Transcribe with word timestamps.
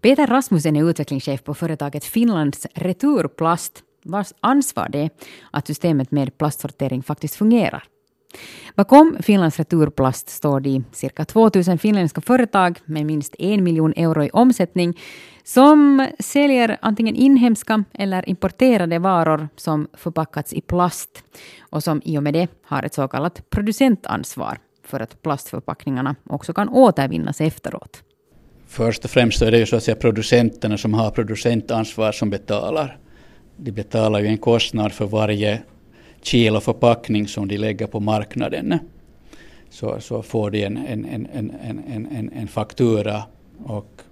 Peter 0.00 0.26
Rasmussen 0.26 0.76
är 0.76 0.90
utvecklingschef 0.90 1.44
på 1.44 1.54
företaget 1.54 2.04
Finlands 2.04 2.66
Returplast 2.74 3.82
vars 4.04 4.32
ansvar 4.40 4.88
det 4.88 4.98
är 4.98 5.10
att 5.50 5.66
systemet 5.66 6.10
med 6.10 6.38
plastsortering 6.38 7.02
faktiskt 7.02 7.34
fungerar. 7.34 7.84
Bakom 8.74 9.16
Finlands 9.20 9.58
Returplast 9.58 10.28
står 10.28 10.60
de 10.60 10.84
cirka 10.92 11.24
2000 11.24 11.78
finländska 11.78 12.20
företag 12.20 12.78
med 12.84 13.06
minst 13.06 13.34
en 13.38 13.64
miljon 13.64 13.92
euro 13.96 14.24
i 14.24 14.30
omsättning 14.30 14.98
som 15.44 16.08
säljer 16.18 16.78
antingen 16.82 17.16
inhemska 17.16 17.84
eller 17.92 18.28
importerade 18.28 18.98
varor 18.98 19.48
som 19.56 19.88
förpackats 19.92 20.52
i 20.52 20.60
plast 20.60 21.24
och 21.60 21.82
som 21.82 22.02
i 22.04 22.18
och 22.18 22.22
med 22.22 22.34
det 22.34 22.48
har 22.62 22.82
ett 22.82 22.94
så 22.94 23.08
kallat 23.08 23.50
producentansvar 23.50 24.58
för 24.84 25.00
att 25.00 25.22
plastförpackningarna 25.22 26.16
också 26.24 26.52
kan 26.52 26.68
återvinnas 26.68 27.40
efteråt. 27.40 28.02
Först 28.70 29.04
och 29.04 29.10
främst 29.10 29.42
är 29.42 29.50
det 29.50 29.58
ju 29.58 29.66
så 29.66 29.76
att 29.76 29.82
säga 29.82 29.96
producenterna 29.96 30.78
som 30.78 30.94
har 30.94 31.10
producentansvar 31.10 32.12
som 32.12 32.30
betalar. 32.30 32.98
De 33.56 33.72
betalar 33.72 34.20
ju 34.20 34.26
en 34.26 34.38
kostnad 34.38 34.92
för 34.92 35.06
varje 35.06 35.62
kilo 36.22 36.60
förpackning 36.60 37.28
som 37.28 37.48
de 37.48 37.58
lägger 37.58 37.86
på 37.86 38.00
marknaden. 38.00 38.78
Så, 39.70 40.00
så 40.00 40.22
får 40.22 40.50
de 40.50 40.64
en, 40.64 40.76
en, 40.76 41.04
en, 41.04 41.28
en, 41.32 41.52
en, 41.62 42.06
en, 42.16 42.30
en 42.36 42.48
faktura 42.48 43.22
och 43.64 44.02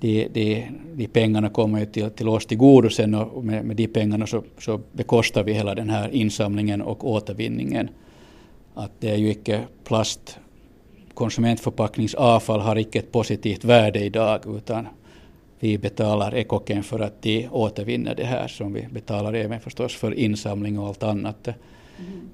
de, 0.00 0.28
de, 0.32 0.68
de 0.94 1.06
pengarna 1.06 1.48
kommer 1.48 1.80
ju 1.80 1.86
till, 1.86 2.10
till 2.10 2.28
oss 2.28 2.46
till 2.46 2.58
godo 2.58 2.90
sen 2.90 3.14
och 3.14 3.44
med, 3.44 3.64
med 3.64 3.76
de 3.76 3.86
pengarna 3.86 4.26
så, 4.26 4.42
så 4.58 4.80
bekostar 4.92 5.44
vi 5.44 5.52
hela 5.52 5.74
den 5.74 5.90
här 5.90 6.08
insamlingen 6.08 6.82
och 6.82 7.10
återvinningen. 7.10 7.88
Att 8.74 8.92
det 9.00 9.10
är 9.10 9.16
ju 9.16 9.30
icke 9.30 9.60
plast, 9.84 10.38
konsumentförpackningsavfall 11.14 12.60
har 12.60 12.78
icke 12.78 12.98
ett 12.98 13.12
positivt 13.12 13.64
värde 13.64 14.00
idag 14.00 14.56
utan 14.56 14.88
vi 15.60 15.78
betalar 15.78 16.34
Ekoken 16.34 16.82
för 16.82 17.00
att 17.00 17.22
de 17.22 17.48
återvinner 17.50 18.14
det 18.14 18.24
här 18.24 18.48
som 18.48 18.72
vi 18.72 18.88
betalar 18.92 19.34
även 19.34 19.60
förstås 19.60 19.94
för 19.94 20.14
insamling 20.14 20.78
och 20.78 20.86
allt 20.86 21.02
annat. 21.02 21.48
Mm. 21.48 22.30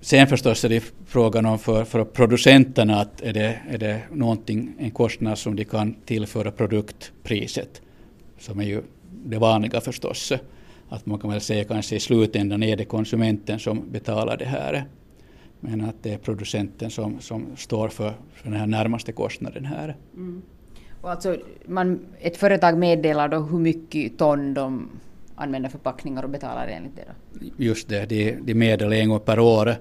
Sen 0.00 0.26
förstås 0.26 0.64
är 0.64 0.68
det 0.68 0.92
frågan 1.06 1.46
om 1.46 1.58
för, 1.58 1.84
för 1.84 2.04
producenterna 2.04 3.00
att 3.00 3.20
är 3.20 3.32
det, 3.32 3.58
är 3.70 3.78
det 3.78 4.00
någonting, 4.12 4.74
en 4.78 4.90
kostnad 4.90 5.38
som 5.38 5.56
de 5.56 5.64
kan 5.64 5.94
tillföra 5.94 6.50
produktpriset, 6.50 7.82
som 8.38 8.60
är 8.60 8.64
ju 8.64 8.82
det 9.24 9.38
vanliga 9.38 9.80
förstås. 9.80 10.32
Eh, 10.32 10.38
att 10.88 11.06
man 11.06 11.18
kan 11.18 11.30
väl 11.30 11.40
säga 11.40 11.64
kanske 11.64 11.96
i 11.96 12.00
slutändan 12.00 12.62
är 12.62 12.76
det 12.76 12.84
konsumenten 12.84 13.58
som 13.58 13.90
betalar 13.92 14.36
det 14.36 14.44
här. 14.44 14.84
Men 15.68 15.80
att 15.80 16.02
det 16.02 16.12
är 16.12 16.18
producenten 16.18 16.90
som, 16.90 17.20
som 17.20 17.46
står 17.56 17.88
för, 17.88 18.14
för 18.34 18.50
den 18.50 18.60
här 18.60 18.66
närmaste 18.66 19.12
kostnaden 19.12 19.64
här. 19.64 19.96
Mm. 20.14 20.42
Och 21.00 21.10
alltså, 21.10 21.36
man, 21.66 22.00
ett 22.20 22.36
företag 22.36 22.78
meddelar 22.78 23.28
då 23.28 23.38
hur 23.38 23.58
mycket 23.58 24.18
ton 24.18 24.54
de 24.54 24.90
använder 25.34 25.70
förpackningar 25.70 26.22
och 26.22 26.30
betalar 26.30 26.66
enligt 26.66 26.96
det? 26.96 27.04
Då? 27.06 27.12
Just 27.64 27.88
det, 27.88 28.06
de, 28.06 28.32
de 28.32 28.54
meddelar 28.54 28.96
en 28.96 29.08
gång 29.08 29.20
per 29.20 29.38
år 29.38 29.74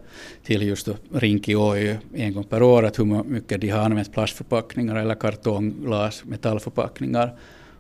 till 0.44 0.62
just 0.62 0.90
Rinki 1.14 1.56
Oy 1.56 1.96
en 2.14 2.34
gång 2.34 2.44
per 2.44 2.64
år 2.64 2.86
att 2.86 3.00
hur 3.00 3.24
mycket 3.24 3.62
de 3.62 3.70
har 3.70 3.80
använt 3.80 4.14
plastförpackningar 4.14 4.96
eller 4.96 5.16
kartong, 5.16 5.74
glas, 5.82 6.26
metallförpackningar. 6.26 7.34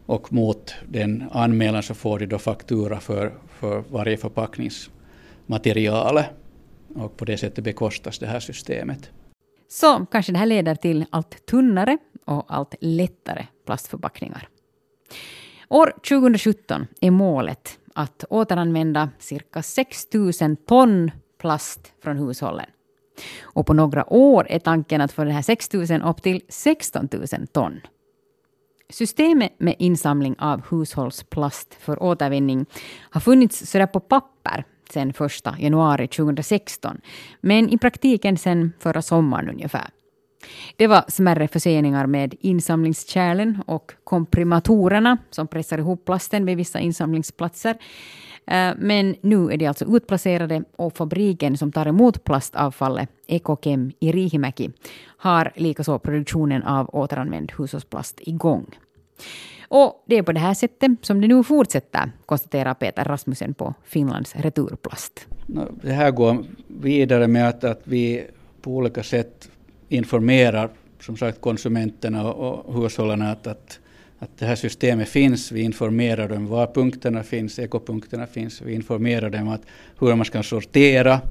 Och 0.05 0.33
mot 0.33 0.73
den 0.87 1.23
anmälan 1.31 1.83
så 1.83 1.93
får 1.93 2.19
de 2.19 2.25
då 2.25 2.37
faktura 2.37 2.99
för, 2.99 3.33
för 3.59 3.83
varje 3.89 4.17
förpackningsmaterial. 4.17 6.23
Och 6.95 7.17
på 7.17 7.25
det 7.25 7.37
sättet 7.37 7.63
bekostas 7.63 8.19
det 8.19 8.27
här 8.27 8.39
systemet. 8.39 9.09
Så 9.67 10.05
kanske 10.11 10.31
det 10.31 10.37
här 10.37 10.45
leder 10.45 10.75
till 10.75 11.05
allt 11.09 11.45
tunnare 11.45 11.97
och 12.25 12.45
allt 12.47 12.75
lättare 12.81 13.47
plastförpackningar. 13.65 14.49
År 15.69 15.93
2017 16.09 16.87
är 17.01 17.11
målet 17.11 17.79
att 17.93 18.23
återanvända 18.29 19.09
cirka 19.19 19.61
6 19.61 20.07
000 20.13 20.55
ton 20.55 21.11
plast 21.37 21.93
från 22.03 22.17
hushållen. 22.17 22.65
Och 23.41 23.65
på 23.65 23.73
några 23.73 24.13
år 24.13 24.47
är 24.49 24.59
tanken 24.59 25.01
att 25.01 25.11
få 25.11 25.23
den 25.23 25.33
här 25.33 25.41
6 25.41 25.73
000 25.73 26.01
upp 26.09 26.21
till 26.23 26.41
16 26.49 27.09
000 27.11 27.47
ton. 27.47 27.81
Systemet 28.89 29.59
med 29.59 29.75
insamling 29.79 30.35
av 30.39 30.61
hushållsplast 30.69 31.73
för 31.73 32.03
återvinning 32.03 32.65
har 33.09 33.21
funnits 33.21 33.71
sådär 33.71 33.87
på 33.87 33.99
papper 33.99 34.65
sen 34.93 35.09
1 35.09 35.15
januari 35.59 36.07
2016, 36.07 37.01
men 37.41 37.69
i 37.69 37.77
praktiken 37.77 38.37
sen 38.37 38.73
förra 38.79 39.01
sommaren 39.01 39.49
ungefär. 39.49 39.89
Det 40.75 40.87
var 40.87 41.05
smärre 41.07 41.47
förseningar 41.47 42.05
med 42.05 42.35
insamlingskärlen 42.39 43.63
och 43.65 43.91
komprimatorerna 44.03 45.17
som 45.29 45.47
pressar 45.47 45.77
ihop 45.77 46.05
plasten 46.05 46.45
vid 46.45 46.57
vissa 46.57 46.79
insamlingsplatser. 46.79 47.77
Eh, 48.47 48.73
men 48.77 49.15
nu 49.21 49.51
är 49.51 49.57
de 49.57 49.67
alltså 49.67 49.85
utplacerade 49.95 50.63
och 50.75 50.97
fabriken 50.97 51.57
som 51.57 51.71
tar 51.71 51.85
emot 51.85 52.23
plastavfallet, 52.23 53.09
Ekokem 53.27 53.91
i 53.99 54.11
Rihimäki, 54.11 54.71
har 55.17 55.51
likaså 55.55 55.99
produktionen 55.99 56.63
av 56.63 56.89
återanvänd 56.95 57.51
hushållsplast 57.57 58.19
igång. 58.21 58.65
Och 59.67 60.03
det 60.07 60.17
är 60.17 60.23
på 60.23 60.31
det 60.31 60.39
här 60.39 60.53
sättet 60.53 60.91
som 61.01 61.21
det 61.21 61.27
nu 61.27 61.43
fortsätter, 61.43 62.11
konstaterar 62.25 62.73
Peter 62.73 63.03
Rasmussen 63.03 63.53
på 63.53 63.73
Finlands 63.83 64.35
Returplast. 64.35 65.27
Det 65.81 65.91
här 65.91 66.11
går 66.11 66.45
vidare 66.67 67.27
med 67.27 67.49
att, 67.49 67.63
att 67.63 67.81
vi 67.83 68.23
på 68.61 68.71
olika 68.71 69.03
sätt 69.03 69.49
informerar 69.89 70.69
som 70.99 71.17
sagt 71.17 71.41
konsumenterna 71.41 72.33
och, 72.33 72.65
och 72.65 72.81
hushållen 72.81 73.21
att, 73.21 73.47
att, 73.47 73.79
att 74.19 74.37
det 74.37 74.45
här 74.45 74.55
systemet 74.55 75.09
finns. 75.09 75.51
Vi 75.51 75.61
informerar 75.61 76.29
dem 76.29 76.47
var 76.47 76.67
punkterna 76.67 77.23
finns, 77.23 77.59
ekopunkterna 77.59 78.27
finns. 78.27 78.61
Vi 78.61 78.73
informerar 78.73 79.29
dem 79.29 79.47
att 79.47 79.61
hur 79.99 80.15
man 80.15 80.25
ska 80.25 80.43
sortera 80.43 81.21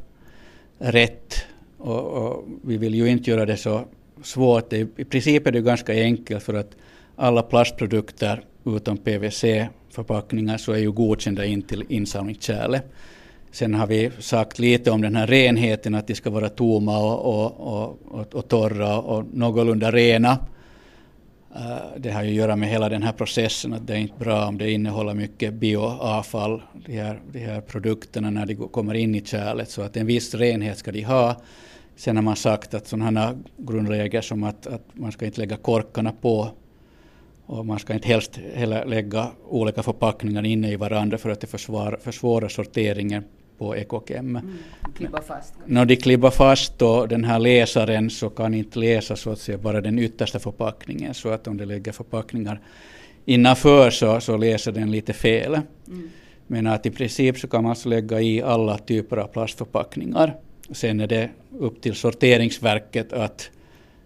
rätt. 0.79 1.35
Och, 1.79 2.05
och 2.05 2.45
vi 2.63 2.77
vill 2.77 2.95
ju 2.95 3.09
inte 3.09 3.31
göra 3.31 3.47
det 3.47 3.57
så 3.57 3.85
svårt. 4.23 4.73
I 4.73 4.87
princip 4.87 5.47
är 5.47 5.53
det 5.53 5.61
ganska 5.61 5.93
enkelt 5.93 6.43
för 6.43 6.55
att 6.55 6.77
alla 7.17 7.43
plastprodukter 7.43 8.45
utom 8.65 8.97
PVC-förpackningar 8.97 10.59
så 10.59 10.73
är 10.73 10.79
ju 10.79 10.93
godkända 10.93 11.45
in 11.45 11.63
till 11.63 11.85
insamlingskärlet. 11.89 12.85
Sen 13.53 13.75
har 13.75 13.87
vi 13.87 14.11
sagt 14.19 14.59
lite 14.59 14.91
om 14.91 15.01
den 15.01 15.17
här 15.17 15.27
renheten, 15.27 15.95
att 15.95 16.07
de 16.07 16.15
ska 16.15 16.31
vara 16.31 16.49
tomma 16.49 16.99
och, 16.99 17.45
och, 17.45 17.99
och, 18.21 18.35
och 18.35 18.49
torra 18.49 18.99
och 19.01 19.25
någorlunda 19.33 19.91
rena. 19.93 20.39
Eh, 21.55 21.77
det 21.97 22.11
har 22.11 22.23
ju 22.23 22.29
att 22.29 22.35
göra 22.35 22.57
med 22.57 22.69
hela 22.69 22.89
den 22.89 23.03
här 23.03 23.13
processen, 23.13 23.73
att 23.73 23.87
det 23.87 23.93
är 23.93 23.99
inte 23.99 24.19
bra 24.19 24.47
om 24.47 24.59
det 24.59 24.71
innehåller 24.71 25.15
mycket 25.15 25.55
bioavfall, 25.55 26.63
de 26.87 26.93
här, 26.93 27.21
de 27.33 27.39
här 27.39 27.61
produkterna 27.61 28.31
när 28.31 28.47
de 28.47 28.55
kommer 28.55 28.95
in 28.95 29.15
i 29.15 29.21
kärlet, 29.25 29.71
så 29.71 29.83
att 29.83 29.97
en 29.97 30.07
viss 30.07 30.35
renhet 30.35 30.79
ska 30.79 30.93
de 30.93 31.03
ha. 31.03 31.37
Sen 31.97 32.17
har 32.17 32.23
man 32.23 32.37
sagt 32.37 32.75
att 32.75 32.87
sådana 32.87 33.39
grundregler 33.57 34.21
som 34.21 34.45
att, 34.45 34.67
att 34.67 34.83
man 34.93 35.13
ska 35.13 35.27
inte 35.27 35.41
lägga 35.41 35.57
korkarna 35.57 36.13
på 36.21 36.51
och 37.47 37.67
man 37.67 37.79
ska 37.79 37.95
inte 37.95 38.09
helst 38.09 38.41
heller 38.55 38.85
lägga 38.85 39.31
olika 39.49 39.83
förpackningar 39.83 40.45
inne 40.45 40.73
i 40.73 40.77
varandra 40.77 41.19
för 41.19 41.31
att 41.31 41.41
det 41.41 41.47
försvårar, 41.47 41.99
försvårar 42.03 42.49
sorteringen 42.49 43.25
på 43.59 43.77
Ekokem. 43.77 44.37
Mm, 44.37 44.59
klibba 44.97 45.23
fast. 45.23 45.55
När 45.67 45.85
de 45.85 45.97
klibbar 45.97 46.31
fast 46.31 46.83
och 46.83 47.09
den 47.09 47.25
här 47.25 47.39
läsaren 47.39 48.11
så 48.11 48.31
kan 48.31 48.55
inte 48.55 48.79
läsa 48.79 49.17
så 49.17 49.31
att 49.31 49.39
säga 49.39 49.59
bara 49.59 49.81
den 49.81 49.99
yttersta 49.99 50.39
förpackningen 50.39 51.15
så 51.15 51.29
att 51.29 51.47
om 51.47 51.57
det 51.57 51.67
ligger 51.67 51.93
förpackningar 51.93 52.61
innanför 53.25 53.91
så, 53.91 54.21
så 54.21 54.37
läser 54.37 54.73
den 54.73 54.91
lite 54.91 55.13
fel. 55.13 55.55
Mm. 55.89 56.11
Men 56.47 56.67
att 56.67 56.87
i 56.87 56.91
princip 56.91 57.39
så 57.39 57.49
kan 57.49 57.63
man 57.63 57.71
alltså 57.71 57.89
lägga 57.89 58.21
i 58.21 58.43
alla 58.43 58.79
typer 58.79 59.17
av 59.17 59.27
plastförpackningar. 59.27 60.37
Sen 60.71 61.01
är 61.01 61.07
det 61.07 61.31
upp 61.59 61.83
till 61.83 61.95
sorteringsverket 61.95 63.13
att 63.13 63.51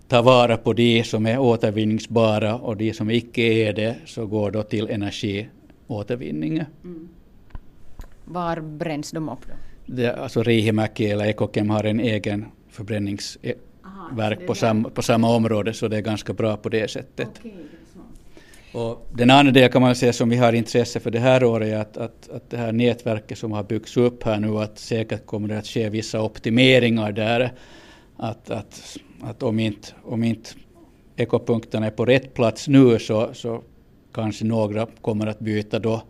ta 0.08 0.22
vara 0.22 0.56
på 0.56 0.72
de 0.72 1.04
som 1.04 1.26
är 1.26 1.38
återvinningsbara 1.38 2.54
och 2.54 2.76
de 2.76 2.92
som 2.92 3.10
icke 3.10 3.42
är 3.42 3.72
det 3.72 3.96
så 4.06 4.26
går 4.26 4.50
då 4.50 4.62
till 4.62 4.90
energiåtervinning. 4.90 6.64
Mm. 6.84 7.08
Var 8.24 8.60
bränns 8.60 9.10
de 9.10 9.28
upp 9.28 9.46
då? 9.46 9.52
Det, 9.86 10.16
alltså 10.16 10.42
Rihimäki 10.42 11.10
eller 11.10 11.24
Ekokem 11.24 11.70
har 11.70 11.84
en 11.84 12.00
egen 12.00 12.44
förbränningsverk 12.70 14.46
på, 14.46 14.54
sam, 14.54 14.84
på 14.94 15.02
samma 15.02 15.34
område 15.34 15.72
så 15.72 15.88
det 15.88 15.96
är 15.96 16.00
ganska 16.00 16.32
bra 16.32 16.56
på 16.56 16.68
det 16.68 16.90
sättet. 16.90 17.28
Okay, 17.38 17.50
det 18.72 18.78
och 18.78 19.06
den 19.12 19.30
andra 19.30 19.52
delen 19.52 19.70
kan 19.70 19.82
man 19.82 19.96
säga 19.96 20.12
som 20.12 20.28
vi 20.28 20.36
har 20.36 20.52
intresse 20.52 21.00
för 21.00 21.10
det 21.10 21.18
här 21.18 21.44
året 21.44 21.68
är 21.68 21.78
att, 21.78 21.96
att, 21.96 22.28
att 22.28 22.50
det 22.50 22.56
här 22.56 22.72
nätverket 22.72 23.38
som 23.38 23.52
har 23.52 23.62
byggts 23.62 23.96
upp 23.96 24.22
här 24.22 24.40
nu 24.40 24.58
att 24.58 24.78
säkert 24.78 25.26
kommer 25.26 25.48
det 25.48 25.58
att 25.58 25.66
ske 25.66 25.88
vissa 25.88 26.22
optimeringar 26.22 27.12
där. 27.12 27.52
Att, 28.20 28.50
att, 28.50 28.98
att 29.22 29.42
om 29.42 29.58
inte, 29.58 29.88
om 30.04 30.24
inte 30.24 30.50
ekopunkterna 31.16 31.86
är 31.86 31.90
på 31.90 32.04
rätt 32.04 32.34
plats 32.34 32.68
nu 32.68 32.98
så, 32.98 33.28
så 33.32 33.62
kanske 34.12 34.44
några 34.44 34.86
kommer 35.00 35.26
att 35.26 35.38
byta 35.38 35.78
då 35.78 36.02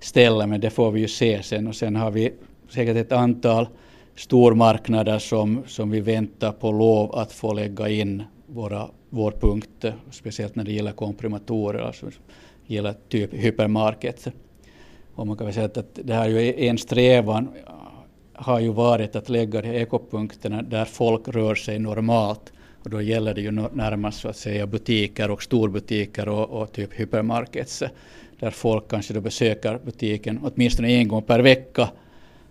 ställe, 0.00 0.46
men 0.46 0.60
det 0.60 0.70
får 0.70 0.90
vi 0.90 1.00
ju 1.00 1.08
se 1.08 1.42
sen. 1.42 1.66
Och 1.66 1.76
sen 1.76 1.96
har 1.96 2.10
vi 2.10 2.32
säkert 2.68 2.96
ett 2.96 3.12
antal 3.12 3.68
stormarknader 4.16 5.18
som, 5.18 5.62
som 5.66 5.90
vi 5.90 6.00
väntar 6.00 6.52
på 6.52 6.72
lov 6.72 7.14
att 7.14 7.32
få 7.32 7.52
lägga 7.52 7.88
in 7.88 8.22
våra 8.46 8.88
vår 9.10 9.30
punkt, 9.30 9.84
speciellt 10.10 10.54
när 10.54 10.64
det 10.64 10.72
gäller 10.72 10.92
komprimatorer, 10.92 11.80
alltså 11.80 12.06
gäller 12.66 12.94
typ 13.08 13.34
hypermarket. 13.34 14.28
Och 15.14 15.26
man 15.26 15.36
kan 15.36 15.46
väl 15.46 15.54
säga 15.54 15.66
att 15.66 15.94
det 15.94 16.14
här 16.14 16.24
är 16.24 16.28
ju 16.28 16.66
en 16.66 16.78
strävan 16.78 17.48
har 18.40 18.60
ju 18.60 18.72
varit 18.72 19.16
att 19.16 19.28
lägga 19.28 19.62
de 19.62 19.68
ekopunkterna 19.68 20.62
där 20.62 20.84
folk 20.84 21.28
rör 21.28 21.54
sig 21.54 21.78
normalt. 21.78 22.52
Och 22.82 22.90
då 22.90 23.02
gäller 23.02 23.34
det 23.34 23.40
ju 23.40 23.50
närmast 23.50 24.20
så 24.20 24.28
att 24.28 24.36
säga 24.36 24.66
butiker 24.66 25.30
och 25.30 25.42
storbutiker 25.42 26.28
och, 26.28 26.50
och 26.50 26.72
typ 26.72 27.00
hypermarkets 27.00 27.82
eh, 27.82 27.90
där 28.38 28.50
folk 28.50 28.88
kanske 28.88 29.14
då 29.14 29.20
besöker 29.20 29.78
butiken 29.84 30.40
åtminstone 30.42 30.88
en 30.88 31.08
gång 31.08 31.22
per 31.22 31.40
vecka 31.40 31.88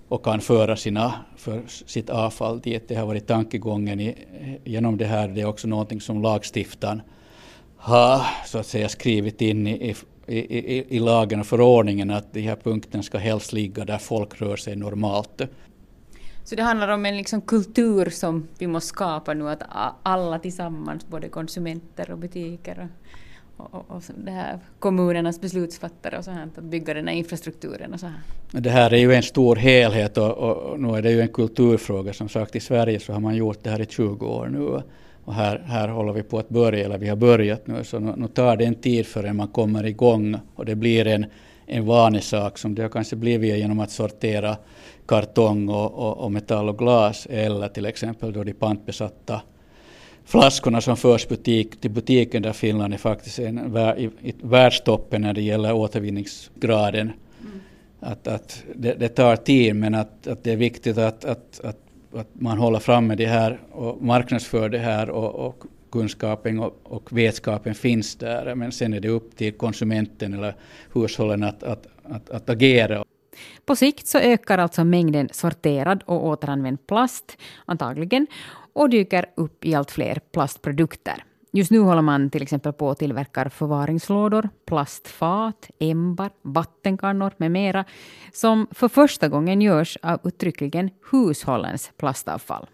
och 0.07 0.23
kan 0.23 0.41
föra 0.41 0.75
sina, 0.75 1.13
för 1.37 1.61
sitt 1.67 2.09
avfall 2.09 2.59
dit. 2.59 2.87
Det 2.87 2.95
har 2.95 3.05
varit 3.05 3.27
tankegången 3.27 3.99
i, 3.99 4.15
genom 4.63 4.97
det 4.97 5.05
här. 5.05 5.27
Det 5.27 5.41
är 5.41 5.45
också 5.45 5.67
någonting 5.67 6.01
som 6.01 6.21
lagstiftaren 6.21 7.01
har 7.77 8.21
så 8.45 8.57
att 8.57 8.65
säga 8.65 8.89
skrivit 8.89 9.41
in 9.41 9.67
i, 9.67 9.95
i, 10.27 10.37
i, 10.37 10.85
i 10.95 10.99
lagen 10.99 11.39
och 11.39 11.47
förordningen 11.47 12.09
att 12.09 12.33
de 12.33 12.41
här 12.41 12.55
punkterna 12.55 13.03
ska 13.03 13.17
helst 13.17 13.53
ligga 13.53 13.85
där 13.85 13.97
folk 13.97 14.41
rör 14.41 14.55
sig 14.55 14.75
normalt. 14.75 15.41
Så 16.49 16.55
det 16.55 16.63
handlar 16.63 16.87
om 16.87 17.05
en 17.05 17.17
liksom 17.17 17.41
kultur 17.41 18.09
som 18.09 18.47
vi 18.57 18.67
måste 18.67 18.87
skapa 18.87 19.33
nu, 19.33 19.49
att 19.49 19.63
alla 20.03 20.39
tillsammans, 20.39 21.07
både 21.07 21.29
konsumenter 21.29 22.11
och 22.11 22.17
butiker 22.17 22.87
och, 23.57 23.73
och, 23.73 23.85
och 23.87 24.03
det 24.25 24.31
här, 24.31 24.59
kommunernas 24.79 25.41
beslutsfattare 25.41 26.17
och 26.17 26.25
så 26.25 26.31
här, 26.31 26.43
att 26.57 26.63
bygga 26.63 26.93
den 26.93 27.07
här 27.07 27.15
infrastrukturen 27.15 27.93
och 27.93 27.99
så 27.99 28.05
här. 28.05 28.19
Det 28.51 28.69
här 28.69 28.93
är 28.93 28.97
ju 28.97 29.13
en 29.13 29.23
stor 29.23 29.55
helhet 29.55 30.17
och, 30.17 30.37
och 30.37 30.79
nu 30.79 30.97
är 30.97 31.01
det 31.01 31.11
ju 31.11 31.21
en 31.21 31.27
kulturfråga. 31.27 32.13
Som 32.13 32.29
sagt 32.29 32.55
i 32.55 32.59
Sverige 32.59 32.99
så 32.99 33.13
har 33.13 33.19
man 33.19 33.35
gjort 33.35 33.63
det 33.63 33.69
här 33.69 33.81
i 33.81 33.85
20 33.85 34.25
år 34.25 34.47
nu 34.47 34.81
och 35.25 35.33
här, 35.33 35.63
här 35.65 35.87
håller 35.87 36.13
vi 36.13 36.23
på 36.23 36.39
att 36.39 36.49
börja, 36.49 36.85
eller 36.85 36.97
vi 36.97 37.09
har 37.09 37.15
börjat 37.15 37.67
nu, 37.67 37.83
så 37.83 37.99
nu, 37.99 38.13
nu 38.17 38.27
tar 38.27 38.57
det 38.57 38.65
en 38.65 38.75
tid 38.75 39.07
förrän 39.07 39.35
man 39.35 39.47
kommer 39.47 39.85
igång 39.85 40.37
och 40.55 40.65
det 40.65 40.75
blir 40.75 41.07
en, 41.07 41.25
en 41.69 41.85
vanesak 41.85 42.57
som 42.57 42.75
det 42.75 42.81
har 42.81 42.89
kanske 42.89 43.15
blivit 43.15 43.57
genom 43.57 43.79
att 43.79 43.91
sortera 43.91 44.57
kartong 45.05 45.69
och, 45.69 45.93
och, 45.93 46.17
och, 46.17 46.31
metall 46.31 46.69
och 46.69 46.77
glas 46.77 47.27
eller 47.29 47.67
till 47.67 47.85
exempel 47.85 48.33
då 48.33 48.43
de 48.43 48.53
pantbesatta 48.53 49.41
flaskorna 50.25 50.81
som 50.81 50.97
förs 50.97 51.27
butik, 51.27 51.81
till 51.81 51.91
butiken 51.91 52.41
där 52.41 52.53
Finland 52.53 52.93
är 52.93 52.97
faktiskt 52.97 53.39
en, 53.39 53.77
i, 53.97 54.09
i 54.21 54.33
världstoppen 54.41 55.21
när 55.21 55.33
det 55.33 55.41
gäller 55.41 55.73
återvinningsgraden. 55.73 57.11
Mm. 57.41 57.59
Att, 57.99 58.27
att 58.27 58.63
det, 58.75 58.93
det, 58.93 59.09
tar 59.09 59.35
tid 59.35 59.75
men 59.75 59.95
att, 59.95 60.27
att 60.27 60.43
det 60.43 60.51
är 60.51 60.57
viktigt 60.57 60.97
att, 60.97 61.25
att, 61.25 61.59
att, 61.63 61.77
att 62.13 62.27
man 62.33 62.57
håller 62.57 62.79
framme 62.79 63.15
det 63.15 63.25
här 63.25 63.59
och 63.71 64.01
marknadsför 64.01 64.69
det 64.69 64.79
här 64.79 65.09
och, 65.09 65.47
och 65.47 65.63
kunskapen 65.91 66.59
och, 66.59 66.79
och 66.83 67.17
vetskapen 67.17 67.75
finns 67.75 68.15
där. 68.15 68.55
Men 68.55 68.71
sen 68.71 68.93
är 68.93 68.99
det 68.99 69.09
upp 69.09 69.35
till 69.35 69.53
konsumenten 69.53 70.33
eller 70.33 70.55
hushållen 70.93 71.43
att, 71.43 71.63
att, 71.63 71.87
att, 72.03 72.29
att 72.29 72.49
agera. 72.49 73.03
På 73.65 73.75
sikt 73.75 74.07
så 74.07 74.17
ökar 74.17 74.57
alltså 74.57 74.83
mängden 74.83 75.29
sorterad 75.31 76.03
och 76.05 76.25
återanvänd 76.25 76.87
plast, 76.87 77.37
antagligen, 77.65 78.27
och 78.73 78.89
dyker 78.89 79.25
upp 79.35 79.65
i 79.65 79.75
allt 79.75 79.91
fler 79.91 80.21
plastprodukter. 80.31 81.23
Just 81.51 81.71
nu 81.71 81.79
håller 81.79 82.01
man 82.01 82.29
till 82.29 82.41
exempel 82.41 82.73
på 82.73 82.89
att 82.89 82.99
tillverka 82.99 83.49
förvaringslådor, 83.49 84.49
plastfat, 84.65 85.69
ämbar, 85.79 86.29
vattenkannor 86.41 87.31
med 87.37 87.51
mera 87.51 87.85
som 88.33 88.67
för 88.71 88.87
första 88.87 89.27
gången 89.27 89.61
görs 89.61 89.97
av 90.01 90.19
uttryckligen 90.23 90.89
hushållens 91.11 91.91
plastavfall. 91.97 92.67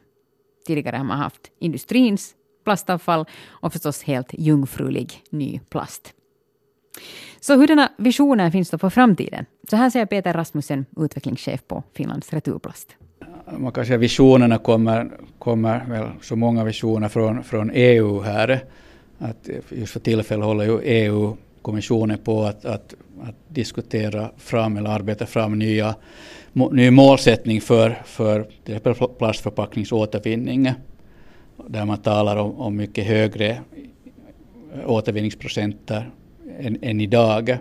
Tidigare 0.67 0.97
har 0.97 1.03
man 1.03 1.17
haft 1.17 1.51
industrins 1.59 2.35
plastavfall 2.65 3.25
och 3.47 3.73
förstås 3.73 4.03
helt 4.03 4.29
jungfrulig 4.33 5.21
ny 5.29 5.59
plast. 5.69 6.13
Så 7.39 7.55
hurdana 7.55 7.91
visioner 7.97 8.51
finns 8.51 8.69
då 8.69 8.77
för 8.77 8.89
framtiden? 8.89 9.45
Så 9.69 9.75
här 9.75 9.89
säger 9.89 10.05
Peter 10.05 10.33
Rasmussen, 10.33 10.85
utvecklingschef 10.97 11.67
på 11.67 11.83
Finlands 11.93 12.33
Returplast. 12.33 12.95
Man 13.57 13.71
kan 13.71 13.85
säga 13.85 13.97
visionerna 13.97 14.57
kommer, 14.57 15.11
kommer 15.39 15.85
väl 15.85 16.07
så 16.21 16.35
många 16.35 16.63
visioner 16.63 17.07
från, 17.07 17.43
från 17.43 17.71
EU 17.73 18.21
här. 18.21 18.63
Att 19.19 19.49
just 19.69 19.93
för 19.93 19.99
tillfället 19.99 20.45
håller 20.45 20.65
ju 20.65 20.79
EU-kommissionen 20.83 22.17
på 22.17 22.43
att, 22.43 22.65
att, 22.65 22.93
att, 23.23 23.35
diskutera 23.47 24.31
fram 24.37 24.77
eller 24.77 24.89
arbeta 24.89 25.25
fram 25.25 25.59
nya, 25.59 25.95
ny 26.71 26.91
målsättning 26.91 27.61
för, 27.61 28.01
för 28.05 28.47
till 28.63 28.75
exempel 28.75 29.07
plastförpackningsåtervinning. 29.17 30.73
Där 31.67 31.85
man 31.85 31.97
talar 31.97 32.35
om, 32.35 32.59
om 32.59 32.75
mycket 32.75 33.05
högre 33.05 33.61
återvinningsprocenter 34.85 36.09
än, 36.59 36.77
än 36.81 37.01
idag. 37.01 37.57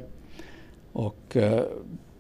Och 0.93 1.37
uh, 1.37 1.61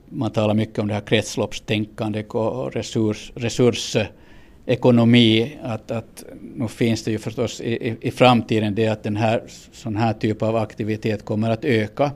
man 0.09 0.31
talar 0.31 0.55
mycket 0.55 0.79
om 0.79 0.88
det 0.88 0.94
här 0.94 1.00
kretsloppstänkandet 1.00 2.29
och 2.29 2.73
resurs, 2.73 3.32
resursekonomi. 3.35 5.59
Att, 5.62 5.91
att 5.91 6.25
nu 6.55 6.69
finns 6.69 7.05
det 7.05 7.11
ju 7.11 7.19
förstås 7.19 7.61
i, 7.61 7.97
i 8.00 8.11
framtiden 8.11 8.75
det 8.75 8.88
att 8.88 9.03
den 9.03 9.17
här 9.17 9.43
sån 9.73 9.97
här 9.97 10.12
typ 10.12 10.43
av 10.43 10.56
aktivitet 10.56 11.25
kommer 11.25 11.50
att 11.50 11.65
öka. 11.65 12.12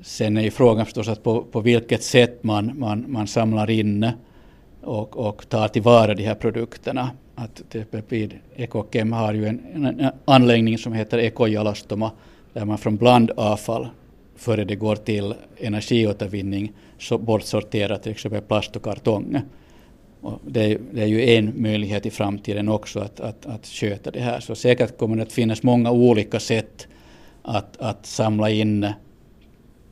Sen 0.00 0.36
är 0.36 0.42
ju 0.42 0.50
frågan 0.50 0.84
förstås 0.84 1.08
att 1.08 1.22
på, 1.22 1.42
på 1.42 1.60
vilket 1.60 2.02
sätt 2.02 2.44
man, 2.44 2.78
man, 2.78 3.04
man 3.08 3.26
samlar 3.26 3.70
in 3.70 4.10
och, 4.82 5.16
och 5.16 5.48
tar 5.48 5.68
tillvara 5.68 6.14
de 6.14 6.22
här 6.22 6.34
produkterna. 6.34 7.10
Att 7.38 7.76
vid 8.08 8.34
Ekokem 8.56 9.12
har 9.12 9.34
ju 9.34 9.46
en, 9.46 9.84
en 9.84 10.10
anläggning 10.24 10.78
som 10.78 10.92
heter 10.92 11.18
Ekojalastoma 11.18 12.10
där 12.52 12.64
man 12.64 12.78
från 12.78 12.96
blandavfall 12.96 13.88
före 14.36 14.64
det 14.64 14.76
går 14.76 14.96
till 14.96 15.34
energiåtervinning 15.56 16.72
så 16.98 17.18
bortsorterar 17.18 17.98
till 17.98 18.12
exempel 18.12 18.40
plast 18.40 18.76
och 18.76 18.82
kartong. 18.82 19.40
Och 20.20 20.40
det, 20.46 20.64
är, 20.64 20.78
det 20.92 21.02
är 21.02 21.06
ju 21.06 21.30
en 21.30 21.62
möjlighet 21.62 22.06
i 22.06 22.10
framtiden 22.10 22.68
också 22.68 23.00
att, 23.00 23.20
att, 23.20 23.46
att 23.46 23.66
sköta 23.66 24.10
det 24.10 24.20
här. 24.20 24.40
Så 24.40 24.54
säkert 24.54 24.98
kommer 24.98 25.16
det 25.16 25.22
att 25.22 25.32
finnas 25.32 25.62
många 25.62 25.90
olika 25.90 26.40
sätt 26.40 26.88
att, 27.42 27.76
att 27.76 28.06
samla 28.06 28.50
in 28.50 28.86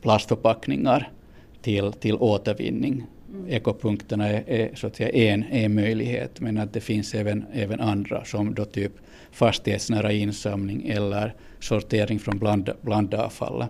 plastförpackningar 0.01 1.11
till, 1.61 1.93
till 1.93 2.15
återvinning. 2.15 3.05
Ekopunkterna 3.47 4.29
är, 4.29 4.49
är, 4.49 4.75
så 4.75 4.87
att 4.87 4.95
säga 4.95 5.09
en, 5.09 5.43
en 5.43 5.75
möjlighet 5.75 6.39
men 6.39 6.57
att 6.57 6.73
det 6.73 6.81
finns 6.81 7.15
även, 7.15 7.45
även 7.53 7.79
andra 7.79 8.25
som 8.25 8.55
då 8.55 8.65
typ 8.65 8.91
fastighetsnära 9.31 10.11
insamling 10.11 10.87
eller 10.87 11.35
sortering 11.59 12.19
från 12.19 12.39
bland, 12.39 12.69
blandavfallet. 12.81 13.69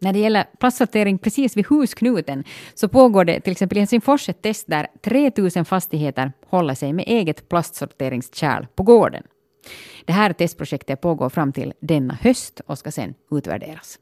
När 0.00 0.12
det 0.12 0.18
gäller 0.18 0.44
plastsortering 0.58 1.18
precis 1.18 1.56
vid 1.56 1.66
husknuten 1.66 2.44
så 2.74 2.88
pågår 2.88 3.24
det 3.24 3.40
till 3.40 3.52
exempel 3.52 3.78
i 3.78 3.80
Helsingfors 3.80 4.28
ett 4.28 4.42
test 4.42 4.66
där 4.66 4.86
3000 5.04 5.64
fastigheter 5.64 6.32
håller 6.46 6.74
sig 6.74 6.92
med 6.92 7.04
eget 7.08 7.48
plastsorteringskärl 7.48 8.66
på 8.74 8.82
gården. 8.82 9.22
Det 10.04 10.12
här 10.12 10.32
testprojektet 10.32 11.00
pågår 11.00 11.28
fram 11.28 11.52
till 11.52 11.72
denna 11.80 12.14
höst 12.14 12.60
och 12.66 12.78
ska 12.78 12.90
sedan 12.90 13.14
utvärderas. 13.30 13.98